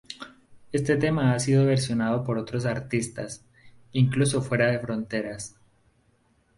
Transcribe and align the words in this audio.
Este 0.71 0.97
tema 0.97 1.35
ha 1.35 1.39
sido 1.39 1.63
versionado 1.67 2.23
por 2.23 2.39
otros 2.39 2.65
artistas, 2.65 3.45
incluso 3.91 4.41
fuera 4.41 4.65
de 4.65 4.79
fronteras. 4.79 5.57